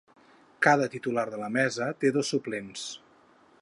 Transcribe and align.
Cada 0.67 0.87
titular 0.95 1.25
de 1.35 1.41
la 1.43 1.51
mesa 1.59 1.91
té 2.05 2.13
dos 2.19 2.35
suplents. 2.35 2.89